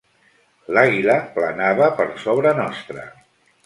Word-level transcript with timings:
L'àguila 0.77 1.19
planava 1.37 1.93
per 2.01 2.11
sobre 2.27 2.59
nostre. 2.65 3.11